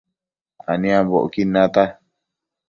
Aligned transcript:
aniambocquid 0.71 1.47
nata 1.53 1.83